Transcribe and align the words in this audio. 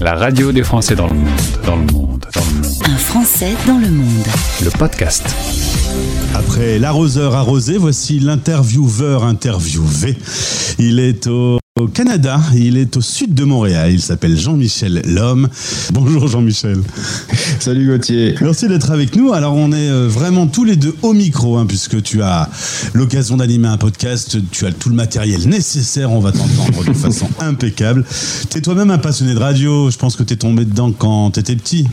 La 0.00 0.14
radio 0.14 0.50
des 0.50 0.64
Français 0.64 0.96
dans 0.96 1.06
le 1.06 1.14
monde, 1.14 1.28
dans 1.64 1.76
le 1.76 1.82
monde, 1.92 2.26
dans 2.34 2.40
le 2.40 2.68
monde. 2.68 2.82
Un 2.84 2.96
Français 2.96 3.54
dans 3.66 3.78
le 3.78 3.88
monde. 3.88 4.26
Le 4.62 4.70
podcast. 4.70 5.24
Après 6.34 6.78
l'arroseur 6.80 7.34
arrosé, 7.34 7.78
voici 7.78 8.18
l'intervieweur 8.18 9.22
interviewé. 9.24 10.16
Il 10.78 10.98
est 10.98 11.28
au 11.28 11.58
au 11.80 11.88
Canada, 11.88 12.40
il 12.54 12.76
est 12.76 12.96
au 12.96 13.00
sud 13.00 13.34
de 13.34 13.42
Montréal, 13.42 13.90
il 13.92 14.00
s'appelle 14.00 14.38
Jean-Michel 14.38 15.02
Lhomme. 15.06 15.48
Bonjour 15.92 16.28
Jean-Michel. 16.28 16.80
Salut 17.58 17.88
Gauthier. 17.88 18.36
Merci 18.40 18.68
d'être 18.68 18.92
avec 18.92 19.16
nous. 19.16 19.32
Alors 19.32 19.54
on 19.54 19.72
est 19.72 19.90
euh, 19.90 20.06
vraiment 20.06 20.46
tous 20.46 20.62
les 20.62 20.76
deux 20.76 20.94
au 21.02 21.12
micro, 21.12 21.58
hein, 21.58 21.66
puisque 21.66 22.00
tu 22.00 22.22
as 22.22 22.48
l'occasion 22.92 23.36
d'animer 23.36 23.66
un 23.66 23.76
podcast, 23.76 24.36
tu 24.52 24.66
as 24.66 24.70
tout 24.72 24.88
le 24.88 24.94
matériel 24.94 25.48
nécessaire, 25.48 26.12
on 26.12 26.20
va 26.20 26.30
t'entendre 26.30 26.84
de 26.84 26.92
façon 26.92 27.26
impeccable. 27.40 28.04
Tu 28.50 28.58
es 28.58 28.60
toi-même 28.60 28.92
un 28.92 28.98
passionné 28.98 29.34
de 29.34 29.40
radio, 29.40 29.90
je 29.90 29.98
pense 29.98 30.14
que 30.14 30.22
tu 30.22 30.34
es 30.34 30.36
tombé 30.36 30.64
dedans 30.64 30.92
quand 30.92 31.32
tu 31.32 31.40
étais 31.40 31.56
petit. 31.56 31.88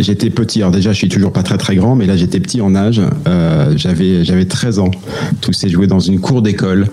J'étais 0.00 0.30
petit, 0.30 0.60
alors 0.60 0.70
déjà 0.70 0.92
je 0.92 0.96
suis 0.96 1.08
toujours 1.08 1.32
pas 1.32 1.42
très 1.42 1.58
très 1.58 1.74
grand, 1.74 1.96
mais 1.96 2.06
là 2.06 2.16
j'étais 2.16 2.38
petit 2.38 2.60
en 2.60 2.76
âge, 2.76 3.02
euh, 3.26 3.72
j'avais 3.76 4.24
j'avais 4.24 4.44
13 4.44 4.78
ans. 4.78 4.92
Tout 5.40 5.52
s'est 5.52 5.68
joué 5.68 5.88
dans 5.88 5.98
une 5.98 6.20
cour 6.20 6.40
d'école. 6.40 6.86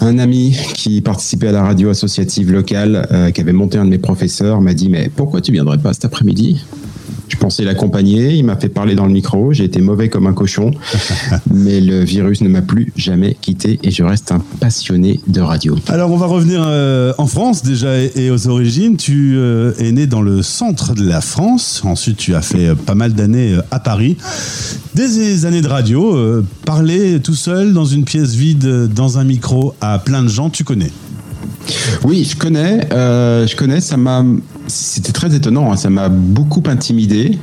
Un 0.00 0.20
ami 0.20 0.56
qui 0.74 1.00
participait 1.00 1.48
à 1.48 1.52
la 1.52 1.64
radio 1.64 1.90
associative 1.90 2.52
locale, 2.52 3.08
euh, 3.10 3.32
qui 3.32 3.40
avait 3.40 3.52
monté 3.52 3.78
un 3.78 3.84
de 3.84 3.90
mes 3.90 3.98
professeurs, 3.98 4.60
m'a 4.60 4.74
dit 4.74 4.90
mais 4.90 5.10
pourquoi 5.14 5.40
tu 5.40 5.50
viendrais 5.50 5.78
pas 5.78 5.92
cet 5.92 6.04
après-midi? 6.04 6.64
Je 7.28 7.36
pensais 7.36 7.64
l'accompagner, 7.64 8.34
il 8.34 8.44
m'a 8.44 8.56
fait 8.56 8.68
parler 8.68 8.94
dans 8.94 9.06
le 9.06 9.12
micro, 9.12 9.52
j'ai 9.52 9.64
été 9.64 9.80
mauvais 9.80 10.08
comme 10.08 10.26
un 10.26 10.32
cochon, 10.32 10.72
mais 11.52 11.80
le 11.80 12.04
virus 12.04 12.40
ne 12.42 12.48
m'a 12.48 12.62
plus 12.62 12.92
jamais 12.96 13.36
quitté 13.40 13.78
et 13.82 13.90
je 13.90 14.02
reste 14.02 14.32
un 14.32 14.42
passionné 14.60 15.20
de 15.26 15.40
radio. 15.40 15.76
Alors 15.88 16.10
on 16.10 16.16
va 16.16 16.26
revenir 16.26 16.62
euh, 16.66 17.12
en 17.18 17.26
France 17.26 17.62
déjà 17.62 17.96
et, 17.96 18.30
aux 18.30 18.48
origines. 18.48 18.96
Tu 18.96 19.34
euh, 19.36 19.72
es 19.78 19.92
né 19.92 20.06
dans 20.06 20.22
le 20.22 20.42
centre 20.42 20.94
de 20.94 21.06
la 21.06 21.20
France, 21.20 21.82
ensuite 21.84 22.16
tu 22.16 22.34
as 22.34 22.42
fait 22.42 22.68
euh, 22.68 22.74
pas 22.74 22.94
mal 22.94 23.14
d'années 23.14 23.56
à 23.70 23.80
Paris. 23.80 24.16
Des 24.94 25.44
années 25.44 25.62
de 25.62 25.68
radio, 25.68 26.16
parler 26.64 27.18
tout 27.20 27.34
seul 27.34 27.72
dans 27.72 27.84
une 27.84 28.04
pièce 28.04 28.34
vide, 28.34 28.88
dans 28.94 29.18
un 29.18 29.24
micro 29.24 29.74
à 29.80 29.98
plein 29.98 30.22
de 30.22 30.28
gens, 30.28 30.50
tu 30.50 30.62
connais? 30.62 30.92
Oui, 32.04 32.24
je 32.30 32.36
connais. 32.36 32.86
je 32.90 33.56
connais. 33.56 33.80
Ça 33.80 33.96
m'a 33.96 34.24
c'était 34.66 35.12
très 35.12 35.34
étonnant, 35.34 35.72
hein. 35.72 35.76
ça 35.76 35.90
m'a 35.90 36.08
beaucoup 36.08 36.62
intimidé. 36.66 37.38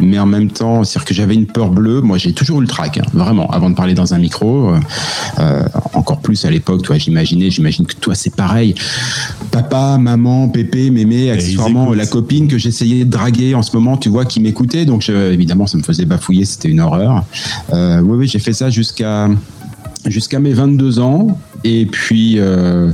Mais 0.00 0.18
en 0.18 0.26
même 0.26 0.50
temps, 0.50 0.82
c'est-à-dire 0.82 1.04
que 1.04 1.14
j'avais 1.14 1.34
une 1.34 1.46
peur 1.46 1.70
bleue. 1.70 2.00
Moi, 2.00 2.16
j'ai 2.18 2.32
toujours 2.32 2.58
eu 2.58 2.62
le 2.62 2.68
trac, 2.68 2.98
hein, 2.98 3.04
vraiment, 3.12 3.50
avant 3.50 3.70
de 3.70 3.74
parler 3.74 3.94
dans 3.94 4.14
un 4.14 4.18
micro. 4.18 4.70
Euh, 4.70 4.80
euh, 5.38 5.62
encore 5.92 6.20
plus 6.20 6.44
à 6.44 6.50
l'époque, 6.50 6.82
toi, 6.82 6.96
j'imaginais, 6.96 7.50
j'imagine 7.50 7.86
que 7.86 7.94
toi, 7.94 8.14
c'est 8.14 8.34
pareil. 8.34 8.74
Papa, 9.50 9.98
maman, 9.98 10.48
pépé, 10.48 10.90
mémé, 10.90 11.30
accessoirement, 11.30 11.92
la 11.92 12.06
copine 12.06 12.48
que 12.48 12.56
j'essayais 12.56 13.04
de 13.04 13.10
draguer 13.10 13.54
en 13.54 13.62
ce 13.62 13.76
moment, 13.76 13.96
tu 13.96 14.08
vois, 14.08 14.24
qui 14.24 14.40
m'écoutait. 14.40 14.86
Donc, 14.86 15.08
évidemment, 15.08 15.66
ça 15.66 15.76
me 15.76 15.82
faisait 15.82 16.06
bafouiller, 16.06 16.44
c'était 16.44 16.68
une 16.68 16.80
horreur. 16.80 17.24
Euh, 17.72 18.00
oui, 18.00 18.20
oui, 18.20 18.26
j'ai 18.26 18.38
fait 18.38 18.54
ça 18.54 18.70
jusqu'à 18.70 19.28
jusqu'à 20.06 20.38
mes 20.38 20.54
22 20.54 20.98
ans 21.00 21.38
et 21.64 21.86
puis 21.86 22.38
euh, 22.38 22.90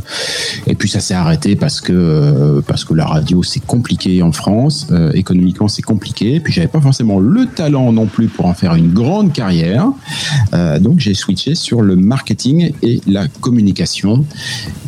et 0.67 0.75
puis 0.75 0.89
ça 0.89 1.00
s'est 1.00 1.14
arrêté 1.14 1.55
parce 1.56 1.81
que 1.81 1.92
euh, 1.92 2.61
parce 2.67 2.84
que 2.84 2.95
la 2.95 3.06
radio 3.06 3.42
c'est 3.42 3.64
compliqué 3.64 4.23
en 4.23 4.33
France. 4.33 4.89
Euh, 4.91 5.12
économiquement 5.12 5.69
c'est 5.69 5.83
compliqué. 5.83 6.41
Puis 6.41 6.53
j'avais 6.53 6.69
pas 6.69 6.81
forcément 6.81 7.20
le 7.20 7.47
talent 7.47 7.92
non 7.92 8.06
plus 8.06 8.28
pour 8.28 8.47
en 8.47 8.55
faire 8.55 8.75
une 8.75 8.92
grande 8.92 9.33
carrière. 9.33 9.89
Donc 10.81 11.00
j'ai 11.00 11.14
switché 11.14 11.55
sur 11.55 11.83
le 11.83 11.97
marketing 11.97 12.73
et 12.83 13.00
la 13.06 13.28
communication. 13.28 14.25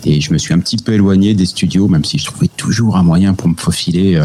Et 0.04 0.20
je 0.20 0.32
me 0.32 0.38
suis 0.38 0.54
un 0.54 0.58
petit 0.58 0.76
peu 0.76 0.94
éloigné 0.94 1.34
des 1.34 1.46
studios 1.46 1.88
même 1.88 2.04
si 2.04 2.18
je 2.18 2.26
trouvais 2.26 2.48
toujours 2.48 2.96
un 2.96 3.02
moyen 3.02 3.34
pour 3.34 3.48
me 3.48 3.54
faufiler 3.56 4.20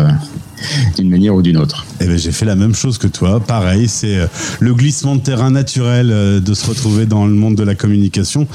d'une 0.98 1.10
manière 1.10 1.36
ou 1.36 1.42
d'une 1.42 1.58
autre. 1.58 1.86
Eh 2.00 2.06
ben, 2.06 2.18
j'ai 2.18 2.32
fait 2.32 2.46
la 2.46 2.56
même 2.56 2.76
chose 2.76 2.98
que 2.98 3.08
toi. 3.08 3.40
Pareil, 3.40 3.88
c'est 3.88 4.18
euh, 4.18 4.28
le 4.60 4.74
glissement 4.74 5.16
de 5.16 5.22
terrain 5.22 5.52
naturel 5.52 6.10
euh, 6.12 6.40
de 6.40 6.54
se 6.54 6.66
retrouver 6.68 7.06
dans 7.06 7.26
le 7.26 7.34
monde 7.34 7.56
de 7.56 7.64
la 7.64 7.76
communication. 7.76 8.48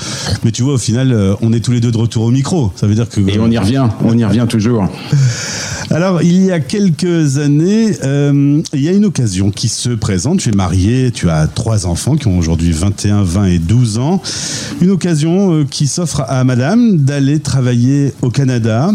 Mais 0.44 0.50
tu 0.50 0.62
vois, 0.62 0.74
au 0.74 0.78
final, 0.78 1.12
euh, 1.12 1.34
on 1.40 1.52
est 1.52 1.60
tous 1.60 1.72
les 1.72 1.80
deux 1.80 1.90
de 1.90 1.96
retour 1.96 2.24
au 2.24 2.30
micro. 2.30 2.72
Ça 2.76 2.86
veut 2.86 2.94
dire 2.94 3.08
que. 3.08 3.20
Et 3.20 3.38
on 3.38 3.50
y 3.50 3.58
revient, 3.58 3.86
on 4.02 4.16
y 4.16 4.24
revient 4.24 4.46
toujours. 4.48 4.88
Alors, 5.90 6.22
il 6.22 6.44
y 6.44 6.52
a 6.52 6.60
quelques 6.60 7.38
années, 7.38 7.92
il 8.74 8.80
y 8.80 8.88
a 8.88 8.92
une 8.92 9.06
occasion 9.06 9.50
qui 9.50 9.68
se 9.68 9.88
présente. 9.88 10.40
Tu 10.40 10.50
es 10.50 10.52
marié, 10.52 11.10
tu 11.12 11.30
as 11.30 11.46
trois 11.46 11.86
enfants 11.86 12.16
qui 12.16 12.26
ont 12.26 12.36
aujourd'hui 12.36 12.72
21, 12.72 13.22
20 13.22 13.44
et 13.46 13.58
12 13.58 13.96
ans. 13.96 14.20
Une 14.82 14.90
occasion 14.90 15.64
qui 15.64 15.86
s'offre 15.86 16.24
à 16.28 16.44
madame 16.44 16.98
d'aller 16.98 17.40
travailler 17.40 18.12
au 18.20 18.28
Canada 18.28 18.90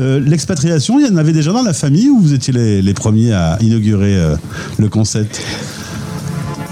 euh, 0.00 0.18
l'expatriation, 0.20 0.98
il 0.98 1.06
y 1.06 1.08
en 1.08 1.16
avait 1.16 1.32
déjà 1.32 1.52
dans 1.52 1.62
la 1.62 1.72
famille 1.72 2.08
ou 2.08 2.18
vous 2.18 2.34
étiez 2.34 2.52
les, 2.52 2.94
premiers 2.94 3.32
à 3.32 3.58
inaugurer 3.60 4.16
euh, 4.16 4.36
le 4.78 4.88
concept? 4.88 5.40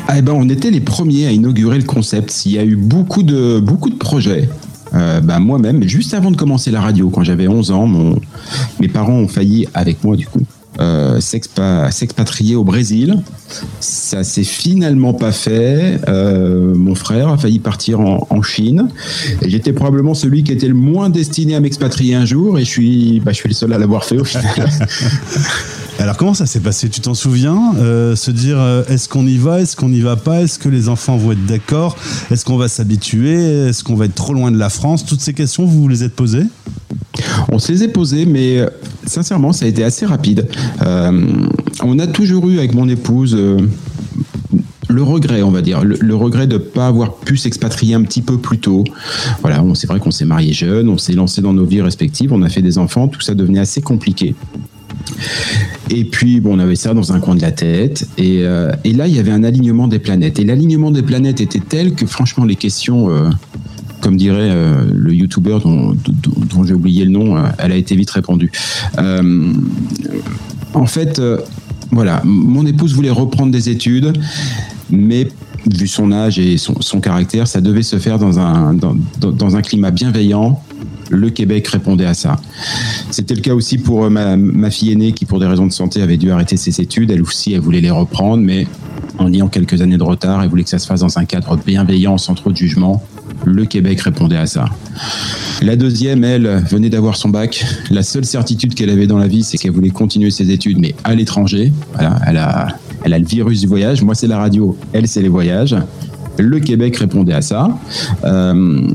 Ah, 0.08 0.18
eh 0.18 0.22
ben, 0.22 0.32
On 0.32 0.48
était 0.48 0.70
les 0.70 0.80
premiers 0.80 1.28
à 1.28 1.30
inaugurer 1.30 1.78
le 1.78 1.84
concept. 1.84 2.44
Il 2.46 2.52
y 2.52 2.58
a 2.58 2.64
eu 2.64 2.76
beaucoup 2.76 3.22
de, 3.22 3.60
beaucoup 3.60 3.90
de 3.90 3.96
projets. 3.96 4.48
Euh, 4.94 5.20
ben, 5.20 5.38
moi-même, 5.38 5.82
juste 5.84 6.14
avant 6.14 6.30
de 6.30 6.36
commencer 6.36 6.70
la 6.70 6.80
radio, 6.80 7.10
quand 7.10 7.22
j'avais 7.22 7.46
11 7.46 7.70
ans, 7.70 7.88
mes 8.80 8.88
parents 8.88 9.14
ont 9.14 9.28
failli, 9.28 9.68
avec 9.72 10.02
moi 10.02 10.16
du 10.16 10.26
coup, 10.26 10.42
euh, 10.80 11.20
s'expatrier 11.20 12.56
au 12.56 12.64
Brésil. 12.64 13.22
Ça 13.80 14.24
s'est 14.24 14.44
finalement 14.44 15.12
pas 15.12 15.32
fait. 15.32 16.00
Euh, 16.08 16.74
mon 16.74 16.94
frère 16.94 17.28
a 17.28 17.36
failli 17.36 17.58
partir 17.58 18.00
en, 18.00 18.42
Chine. 18.42 18.88
J'étais 19.46 19.72
probablement 19.72 20.14
celui 20.14 20.42
qui 20.42 20.52
était 20.52 20.66
le 20.66 20.74
moins 20.74 21.10
destiné 21.10 21.54
à 21.54 21.60
m'expatrier 21.60 22.14
un 22.14 22.24
jour. 22.24 22.58
Et 22.58 22.64
je 22.64 22.70
suis, 22.70 23.20
bah, 23.20 23.32
je 23.32 23.36
suis 23.36 23.48
le 23.48 23.54
seul 23.54 23.72
à 23.72 23.78
l'avoir 23.78 24.04
fait 24.04 24.18
au 24.18 24.24
final. 24.24 24.44
Alors 25.98 26.16
comment 26.16 26.34
ça 26.34 26.46
s'est 26.46 26.60
passé? 26.60 26.88
Tu 26.88 27.00
t'en 27.00 27.14
souviens? 27.14 27.74
Euh, 27.76 28.16
Se 28.16 28.30
dire 28.30 28.58
est-ce 28.88 29.08
qu'on 29.08 29.26
y 29.26 29.36
va? 29.36 29.60
Est-ce 29.60 29.76
qu'on 29.76 29.90
n'y 29.90 30.00
va 30.00 30.16
pas? 30.16 30.42
Est-ce 30.42 30.58
que 30.58 30.68
les 30.68 30.88
enfants 30.88 31.16
vont 31.16 31.32
être 31.32 31.46
d'accord? 31.46 31.96
Est-ce 32.30 32.44
qu'on 32.44 32.56
va 32.56 32.68
s'habituer? 32.68 33.68
Est-ce 33.68 33.84
qu'on 33.84 33.94
va 33.94 34.06
être 34.06 34.14
trop 34.14 34.32
loin 34.32 34.50
de 34.50 34.58
la 34.58 34.70
France? 34.70 35.04
Toutes 35.04 35.20
ces 35.20 35.34
questions, 35.34 35.66
vous 35.66 35.82
vous 35.82 35.88
les 35.88 36.02
êtes 36.02 36.14
posées? 36.14 36.46
On 37.50 37.58
se 37.58 37.72
les 37.72 37.84
est 37.84 37.88
posées, 37.88 38.26
mais 38.26 38.58
euh, 38.58 38.66
sincèrement, 39.06 39.52
ça 39.52 39.64
a 39.64 39.68
été 39.68 39.84
assez 39.84 40.06
rapide. 40.06 40.48
Euh, 40.82 41.26
on 41.82 41.98
a 41.98 42.06
toujours 42.06 42.48
eu 42.48 42.58
avec 42.58 42.74
mon 42.74 42.88
épouse 42.88 43.34
euh, 43.38 43.58
le 44.88 45.02
regret, 45.02 45.42
on 45.42 45.50
va 45.50 45.62
dire, 45.62 45.82
le, 45.84 46.14
regret 46.14 46.46
de 46.46 46.54
ne 46.54 46.58
pas 46.58 46.86
avoir 46.86 47.14
pu 47.14 47.38
s'expatrier 47.38 47.94
un 47.94 48.02
petit 48.02 48.20
peu 48.20 48.36
plus 48.36 48.58
tôt. 48.58 48.84
Voilà, 49.40 49.64
c'est 49.74 49.86
vrai 49.86 49.98
qu'on 50.00 50.10
s'est 50.10 50.26
marié 50.26 50.52
jeune, 50.52 50.88
on 50.90 50.98
s'est 50.98 51.14
lancé 51.14 51.40
dans 51.40 51.54
nos 51.54 51.64
vies 51.64 51.80
respectives, 51.80 52.32
on 52.32 52.42
a 52.42 52.50
fait 52.50 52.60
des 52.60 52.76
enfants, 52.76 53.08
tout 53.08 53.22
ça 53.22 53.34
devenait 53.34 53.60
assez 53.60 53.80
compliqué. 53.80 54.34
Et 55.88 56.04
puis, 56.04 56.40
bon, 56.40 56.56
on 56.56 56.58
avait 56.58 56.76
ça 56.76 56.92
dans 56.92 57.12
un 57.12 57.20
coin 57.20 57.34
de 57.34 57.40
la 57.40 57.52
tête. 57.52 58.06
Et, 58.18 58.42
là, 58.42 59.06
il 59.06 59.14
y 59.14 59.18
avait 59.18 59.32
un 59.32 59.44
alignement 59.44 59.88
des 59.88 59.98
planètes. 59.98 60.38
Et 60.38 60.44
l'alignement 60.44 60.90
des 60.90 61.02
planètes 61.02 61.40
était 61.40 61.60
tel 61.60 61.94
que, 61.94 62.04
franchement, 62.06 62.44
les 62.44 62.56
questions 62.56 63.08
comme 64.02 64.16
dirait 64.16 64.50
euh, 64.50 64.84
le 64.92 65.14
youtubeur 65.14 65.60
dont, 65.60 65.94
j'ai 66.64 66.74
oublié 66.74 67.04
le 67.04 67.10
nom, 67.10 67.36
euh, 67.36 67.44
elle 67.58 67.72
a 67.72 67.76
été 67.76 67.96
vite 67.96 68.10
répondue. 68.10 68.50
Euh, 68.98 69.52
en 70.74 70.86
fait, 70.86 71.22
voilà, 71.90 72.20
mon 72.24 72.66
épouse 72.66 72.94
voulait 72.94 73.10
reprendre 73.10 73.52
des 73.52 73.70
études, 73.70 74.12
mais 74.90 75.28
vu 75.70 75.86
son 75.86 76.10
âge 76.10 76.38
et 76.38 76.58
son, 76.58 77.00
caractère, 77.00 77.46
ça 77.46 77.60
devait 77.60 77.82
se 77.82 77.98
faire 77.98 78.18
dans 78.18 78.38
un, 78.40 78.74
dans, 78.74 79.56
un 79.56 79.62
climat 79.62 79.90
bienveillant. 79.90 80.60
Le 81.10 81.28
Québec 81.28 81.68
répondait 81.68 82.06
à 82.06 82.14
ça. 82.14 82.36
C'était 83.10 83.34
le 83.34 83.42
cas 83.42 83.54
aussi 83.54 83.76
pour 83.76 84.10
ma, 84.10 84.36
ma, 84.36 84.70
fille 84.70 84.92
aînée 84.92 85.12
qui, 85.12 85.26
pour 85.26 85.38
des 85.38 85.46
raisons 85.46 85.66
de 85.66 85.72
santé, 85.72 86.00
avait 86.00 86.16
dû 86.16 86.30
arrêter 86.30 86.56
ses 86.56 86.80
études. 86.80 87.10
Elle 87.10 87.22
aussi, 87.22 87.52
elle 87.52 87.60
voulait 87.60 87.82
les 87.82 87.90
reprendre, 87.90 88.42
mais 88.42 88.66
en 89.18 89.30
ayant 89.30 89.48
quelques 89.48 89.82
années 89.82 89.98
de 89.98 90.02
retard, 90.02 90.42
elle 90.42 90.48
voulait 90.48 90.64
que 90.64 90.70
ça 90.70 90.78
se 90.78 90.86
fasse 90.86 91.00
dans 91.00 91.18
un 91.18 91.26
cadre 91.26 91.58
bienveillant, 91.58 92.16
sans 92.16 92.34
trop 92.34 92.50
de 92.50 92.56
jugement 92.56 93.02
le 93.44 93.64
Québec 93.64 94.00
répondait 94.00 94.36
à 94.36 94.46
ça. 94.46 94.66
La 95.62 95.76
deuxième, 95.76 96.24
elle, 96.24 96.62
venait 96.70 96.90
d'avoir 96.90 97.16
son 97.16 97.28
bac. 97.28 97.64
La 97.90 98.02
seule 98.02 98.24
certitude 98.24 98.74
qu'elle 98.74 98.90
avait 98.90 99.06
dans 99.06 99.18
la 99.18 99.28
vie, 99.28 99.42
c'est 99.42 99.58
qu'elle 99.58 99.72
voulait 99.72 99.90
continuer 99.90 100.30
ses 100.30 100.50
études, 100.50 100.78
mais 100.78 100.94
à 101.04 101.14
l'étranger. 101.14 101.72
Voilà, 101.94 102.18
elle 102.26 102.36
a, 102.36 102.68
elle 103.04 103.14
a 103.14 103.18
le 103.18 103.26
virus 103.26 103.60
du 103.60 103.66
voyage. 103.66 104.02
Moi, 104.02 104.14
c'est 104.14 104.26
la 104.26 104.38
radio. 104.38 104.76
Elle, 104.92 105.08
c'est 105.08 105.22
les 105.22 105.28
voyages. 105.28 105.76
Le 106.38 106.60
Québec 106.60 106.96
répondait 106.96 107.34
à 107.34 107.42
ça. 107.42 107.78
Euh, 108.24 108.88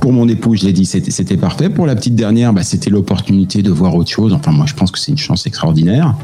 pour 0.00 0.12
mon 0.12 0.28
époux, 0.28 0.54
je 0.54 0.64
l'ai 0.64 0.72
dit, 0.72 0.86
c'était 0.86 1.36
parfait. 1.36 1.68
Pour 1.68 1.86
la 1.86 1.94
petite 1.94 2.14
dernière, 2.14 2.52
bah, 2.52 2.62
c'était 2.62 2.90
l'opportunité 2.90 3.62
de 3.62 3.70
voir 3.70 3.94
autre 3.94 4.10
chose. 4.10 4.32
Enfin, 4.32 4.52
moi, 4.52 4.66
je 4.66 4.74
pense 4.74 4.90
que 4.90 4.98
c'est 4.98 5.12
une 5.12 5.18
chance 5.18 5.46
extraordinaire. 5.46 6.14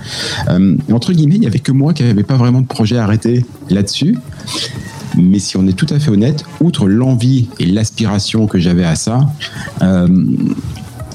Euh, 0.48 0.76
entre 0.92 1.12
guillemets, 1.12 1.36
il 1.36 1.40
n'y 1.40 1.46
avait 1.46 1.58
que 1.58 1.72
moi 1.72 1.92
qui 1.92 2.02
n'avais 2.02 2.22
pas 2.22 2.36
vraiment 2.36 2.60
de 2.60 2.66
projet 2.66 2.98
arrêté 2.98 3.44
là-dessus. 3.70 4.16
Mais 5.16 5.38
si 5.38 5.56
on 5.56 5.66
est 5.66 5.76
tout 5.76 5.86
à 5.90 5.98
fait 5.98 6.10
honnête, 6.10 6.44
outre 6.60 6.88
l'envie 6.88 7.48
et 7.58 7.66
l'aspiration 7.66 8.46
que 8.46 8.58
j'avais 8.58 8.84
à 8.84 8.96
ça, 8.96 9.20
euh, 9.82 10.08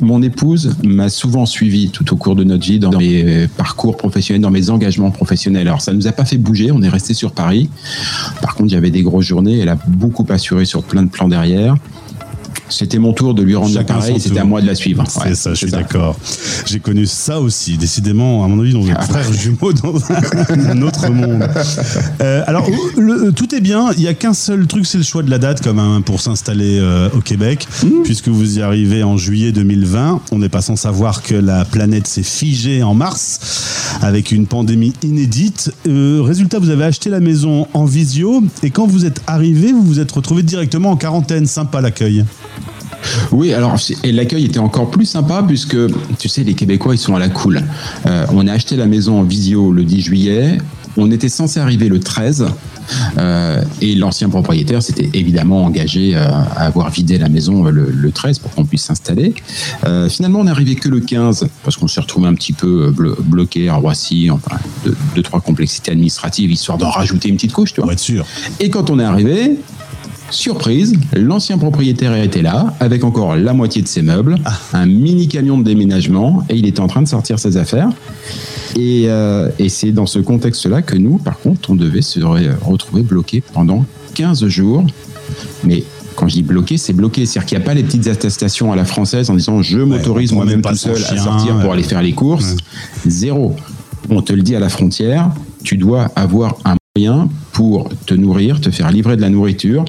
mon 0.02 0.22
épouse 0.22 0.76
m'a 0.84 1.10
souvent 1.10 1.46
suivi 1.46 1.90
tout 1.90 2.14
au 2.14 2.16
cours 2.16 2.36
de 2.36 2.44
notre 2.44 2.66
vie 2.66 2.80
dans 2.80 2.98
mes 2.98 3.48
parcours 3.58 3.98
professionnels, 3.98 4.42
dans 4.42 4.52
mes 4.52 4.70
engagements 4.70 5.12
professionnels. 5.12 5.68
Alors 5.68 5.82
ça 5.82 5.92
ne 5.92 5.98
nous 5.98 6.08
a 6.08 6.12
pas 6.12 6.26
fait 6.26 6.38
bouger, 6.38 6.72
on 6.72 6.82
est 6.82 6.90
resté 6.90 7.14
sur 7.14 7.32
Paris. 7.34 7.70
Par 8.42 8.56
contre, 8.56 8.74
avait 8.76 8.92
des 8.92 9.04
grosses 9.04 9.26
journées, 9.26 9.60
elle 9.60 9.70
a 9.70 9.78
beaucoup 9.88 10.26
assuré 10.30 10.66
sur 10.66 10.84
plein 10.84 11.04
de 11.04 11.10
plans 11.10 11.28
derrière. 11.28 11.76
C'était 12.70 13.00
mon 13.00 13.14
tour 13.14 13.34
de 13.34 13.42
lui 13.44 13.56
rendre 13.56 13.74
l'appareil 13.76 14.16
et 14.16 14.20
c'était 14.20 14.40
à 14.40 14.44
moi 14.44 14.62
de 14.62 14.68
la 14.68 14.76
suivre. 14.76 15.04
C'est 15.08 15.20
Ouais, 15.30 15.36
ça, 15.36 15.52
je 15.52 15.56
suis 15.56 15.72
d'accord. 15.72 16.18
J'ai 16.66 16.80
connu 16.80 17.06
ça 17.06 17.40
aussi, 17.40 17.78
décidément, 17.78 18.44
à 18.44 18.48
mon 18.48 18.60
avis, 18.62 18.74
dans 18.74 18.86
un 18.88 18.94
Ah. 18.96 19.02
frère 19.02 19.32
jumeau 19.34 19.74
dans 19.74 19.96
un, 20.12 20.82
autre 20.82 21.10
monde. 21.10 21.48
Euh, 22.22 22.44
alors, 22.48 22.68
le- 22.98 23.32
tout 23.32 23.54
est 23.56 23.62
bien, 23.62 23.92
il 23.98 24.02
n'y 24.02 24.08
a 24.08 24.14
qu'un 24.14 24.34
seul 24.34 24.68
truc, 24.68 24.86
c'est 24.86 24.98
le 24.98 25.04
choix 25.04 25.24
de 25.24 25.30
la 25.30 25.38
date 25.40 25.62
quand 25.64 25.74
même 25.74 26.04
pour 26.04 26.22
s'installer 26.22 26.78
euh, 26.80 27.10
au 27.16 27.22
Québec, 27.22 27.68
Mmh. 27.84 28.04
puisque 28.04 28.28
vous 28.30 28.58
y 28.60 28.62
arrivez 28.62 29.04
en 29.04 29.18
juillet 29.18 29.52
2020. 29.52 30.22
On 30.32 30.38
n'est 30.40 30.50
pas 30.50 30.62
sans 30.62 30.76
savoir 30.76 31.22
que 31.24 31.36
la 31.36 31.66
planète 31.66 32.08
s'est 32.08 32.24
figée 32.24 32.84
en 32.84 32.94
mars 32.94 33.40
avec 34.02 34.32
une 34.32 34.46
pandémie 34.48 34.94
inédite. 35.04 35.72
Euh, 35.88 36.22
résultat, 36.24 36.60
vous 36.60 36.70
avez 36.70 36.84
acheté 36.84 37.10
la 37.10 37.20
maison 37.20 37.68
en 37.74 37.86
visio 37.86 38.44
et 38.64 38.70
quand 38.70 38.86
vous 38.88 39.06
êtes 39.06 39.22
arrivé, 39.28 39.72
vous 39.72 39.84
vous 39.84 40.00
êtes 40.00 40.12
retrouvé 40.12 40.44
directement 40.44 40.92
en 40.92 40.96
quarantaine. 40.98 41.46
Sympa 41.46 41.82
l'accueil. 41.82 42.26
Oui, 43.32 43.54
alors 43.54 43.76
et 44.04 44.12
l'accueil 44.12 44.46
était 44.46 44.60
encore 44.60 44.90
plus 44.92 45.06
sympa 45.06 45.44
puisque 45.48 45.78
tu 46.18 46.30
sais 46.30 46.44
les 46.44 46.54
Québécois 46.54 46.96
ils 46.96 47.00
sont 47.00 47.16
à 47.16 47.20
la 47.20 47.30
cool. 47.30 47.62
Euh, 48.06 48.26
on 48.34 48.48
a 48.48 48.54
acheté 48.54 48.76
la 48.76 48.86
maison 48.88 49.20
en 49.20 49.24
visio 49.24 49.72
le 49.72 49.84
10 49.84 50.02
juillet. 50.02 50.58
On 50.98 51.12
était 51.12 51.30
censé 51.30 51.60
arriver 51.60 51.88
le 51.88 52.00
13 52.00 52.48
euh, 53.18 53.62
et 53.82 53.96
l'ancien 53.96 54.28
propriétaire 54.28 54.82
s'était 54.82 55.10
évidemment 55.14 55.64
engagé 55.64 56.14
euh, 56.16 56.28
à 56.28 56.66
avoir 56.66 56.90
vidé 56.90 57.18
la 57.18 57.30
maison 57.30 57.64
le, 57.64 57.90
le 57.92 58.12
13 58.12 58.40
pour 58.40 58.52
qu'on 58.52 58.66
puisse 58.66 58.82
s'installer. 58.84 59.34
Euh, 59.86 60.10
finalement, 60.10 60.40
on 60.40 60.46
n'est 60.46 60.52
arrivé 60.52 60.76
que 60.76 60.90
le 60.90 61.00
15 61.00 61.48
parce 61.64 61.78
qu'on 61.78 61.88
s'est 61.88 62.02
retrouvé 62.02 62.28
un 62.28 62.34
petit 62.34 62.54
peu 62.54 62.92
blo- 62.92 63.16
bloqué 63.22 63.70
à 63.70 63.76
Roissy, 63.76 64.30
enfin 64.32 64.58
deux, 64.84 64.98
deux, 65.16 65.22
trois 65.22 65.40
complexités 65.42 65.92
administratives 65.92 66.52
histoire 66.52 66.78
d'en 66.78 66.90
rajouter 66.90 67.30
une 67.30 67.36
petite 67.36 67.54
couche, 67.54 67.72
tu 67.74 67.78
vois. 67.82 67.86
Pour 67.86 67.94
être 67.94 68.00
sûr. 68.00 68.26
Et 68.60 68.70
quand 68.70 68.90
on 68.90 69.00
est 69.00 69.04
arrivé, 69.04 69.58
surprise, 70.32 70.94
l'ancien 71.16 71.58
propriétaire 71.58 72.14
était 72.16 72.42
là, 72.42 72.74
avec 72.80 73.04
encore 73.04 73.36
la 73.36 73.54
moitié 73.54 73.82
de 73.82 73.88
ses 73.88 74.02
meubles, 74.02 74.36
un 74.74 74.86
mini 74.86 75.28
camion 75.28 75.58
de 75.58 75.64
déménagement, 75.64 76.44
et 76.50 76.56
il 76.56 76.66
était 76.66 76.80
en 76.80 76.88
train 76.88 77.02
de 77.02 77.08
sortir 77.08 77.40
ses 77.40 77.58
affaires. 77.58 77.90
Et, 78.76 79.06
euh, 79.08 79.50
et 79.60 79.70
c'est 79.70 79.92
dans 79.92 80.06
ce 80.06 80.20
contexte-là 80.20 80.82
que 80.82 80.96
nous, 80.96 81.18
par 81.18 81.40
contre, 81.40 81.70
on 81.72 81.76
devait 81.76 82.02
se 82.02 82.20
re- 82.20 82.52
retrouver 82.62 83.02
bloqués 83.02 83.42
pendant 83.54 83.86
15 84.16 84.46
jours. 84.48 84.86
Mais 85.64 85.84
quand 86.16 86.28
je 86.28 86.36
dis 86.36 86.44
bloqué, 86.44 86.78
c'est 86.78 86.94
bloqué. 86.94 87.26
C'est-à-dire 87.26 87.48
qu'il 87.48 87.58
n'y 87.58 87.64
a 87.64 87.66
pas 87.66 87.74
les 87.74 87.84
petites 87.84 88.08
attestations 88.08 88.72
à 88.72 88.76
la 88.76 88.86
française 88.86 89.30
en 89.30 89.36
disant 89.36 89.62
je 89.62 89.80
m'autorise 89.80 90.32
moi-même 90.34 90.62
tout 90.62 90.76
seul 90.76 90.96
à 90.98 91.18
sortir 91.18 91.60
pour 91.62 91.74
aller 91.74 91.84
faire 91.84 92.02
les 92.02 92.14
courses. 92.14 92.56
Zéro. 93.08 93.56
On 94.10 94.22
te 94.22 94.34
le 94.34 94.42
dit 94.42 94.56
à 94.56 94.60
la 94.60 94.70
frontière, 94.70 95.30
tu 95.64 95.78
dois 95.78 96.10
avoir 96.16 96.56
un 96.66 96.76
pour 97.52 97.90
te 98.06 98.14
nourrir, 98.14 98.62
te 98.62 98.70
faire 98.70 98.92
livrer 98.92 99.16
de 99.16 99.22
la 99.22 99.30
nourriture. 99.30 99.86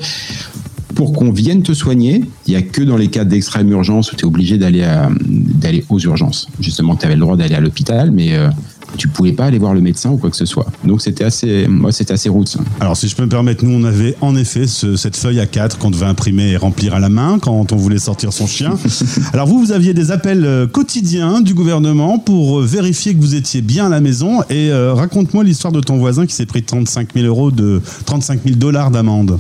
Pour 0.95 1.13
qu'on 1.13 1.31
vienne 1.31 1.63
te 1.63 1.73
soigner, 1.73 2.25
il 2.47 2.51
n'y 2.51 2.57
a 2.57 2.63
que 2.63 2.83
dans 2.83 2.97
les 2.97 3.09
cas 3.09 3.25
d'extrême 3.25 3.71
urgence 3.71 4.13
où 4.13 4.17
tu 4.17 4.23
es 4.23 4.27
obligé 4.27 4.59
d'aller 4.59 5.85
aux 5.89 5.99
urgences. 6.01 6.49
Justement, 6.61 6.97
tu 6.97 7.07
avais 7.07 7.15
le 7.15 7.21
droit 7.21 7.37
d'aller 7.37 7.55
à 7.55 7.61
l'hôpital, 7.61 8.11
mais 8.11 8.35
euh, 8.35 8.51
tu 8.97 9.09
pouvais 9.09 9.33
pas 9.33 9.45
aller 9.47 9.59
voir 9.59 9.75
le 9.75 9.81
médecin 9.81 10.11
ou 10.11 10.17
quoi 10.17 10.31
que 10.31 10.37
ce 10.37 10.45
soit. 10.47 10.67
Donc 10.85 11.01
c'était 11.03 11.25
assez, 11.25 11.67
moi 11.69 11.93
c'était 11.93 12.13
assez 12.15 12.29
roots. 12.29 12.57
Alors, 12.81 12.97
si 12.97 13.09
je 13.09 13.17
peux 13.17 13.23
me 13.25 13.29
permettre, 13.29 13.65
nous, 13.65 13.79
on 13.79 13.85
avait 13.85 14.15
en 14.21 14.37
effet 14.37 14.67
ce- 14.67 14.97
cette 14.97 15.17
feuille 15.17 15.39
A4 15.39 15.79
qu'on 15.79 15.91
devait 15.91 16.07
imprimer 16.07 16.51
et 16.51 16.57
remplir 16.57 16.95
à 16.95 17.01
la 17.01 17.09
main 17.09 17.39
quand 17.41 17.73
on 17.73 17.77
voulait 17.77 17.99
sortir 17.99 18.33
son 18.33 18.47
chien. 18.47 18.75
Alors, 19.33 19.47
vous, 19.47 19.59
vous 19.59 19.73
aviez 19.73 19.95
des 19.95 20.11
appels 20.11 20.45
euh, 20.45 20.67
quotidiens 20.67 21.41
du 21.41 21.55
gouvernement 21.55 22.19
pour 22.19 22.61
euh, 22.61 22.65
vérifier 22.65 23.15
que 23.15 23.21
vous 23.21 23.35
étiez 23.35 23.63
bien 23.63 23.87
à 23.87 23.89
la 23.89 24.01
maison. 24.01 24.43
Et 24.51 24.71
euh, 24.71 24.95
raconte-moi 24.95 25.45
l'histoire 25.45 25.73
de 25.73 25.81
ton 25.81 25.99
voisin 25.99 26.27
qui 26.27 26.35
s'est 26.35 26.47
pris 26.47 26.63
35 26.63 27.09
000 27.15 27.27
euros 27.27 27.51
de 27.51 27.81
35 28.07 28.41
000 28.45 28.57
dollars 28.57 28.91
d'amende. 28.91 29.39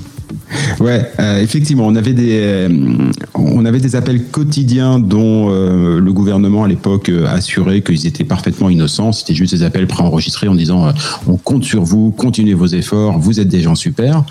Ouais, 0.81 1.11
euh, 1.19 1.43
effectivement, 1.43 1.87
on 1.87 1.97
avait 1.97 2.13
des 2.13 2.41
euh, 2.41 2.69
on 3.35 3.65
avait 3.65 3.81
des 3.81 3.97
appels 3.97 4.25
quotidiens 4.27 4.99
dont 4.99 5.51
euh, 5.51 6.01
le 6.01 6.13
gouvernement 6.13 6.65
à 6.65 6.69
l'époque 6.69 7.11
assurait 7.27 7.83
qu'ils 7.83 8.07
étaient 8.07 8.25
parfaitement 8.25 8.71
innocents. 8.71 9.13
C'était 9.13 9.35
juste 9.35 9.55
des 9.55 9.63
appels 9.63 9.87
préenregistrés 9.87 10.49
en 10.49 10.55
disant 10.55 10.93
on 11.27 11.37
compte 11.37 11.65
sur 11.65 11.83
vous, 11.83 12.11
continuez 12.11 12.55
vos 12.55 12.67
efforts, 12.67 13.19
vous 13.19 13.41
êtes 13.41 13.49
des 13.49 13.61
gens 13.61 13.75
super. 13.75 14.25